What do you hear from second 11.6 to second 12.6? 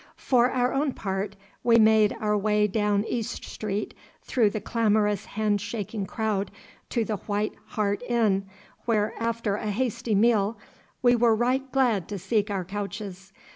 glad to seek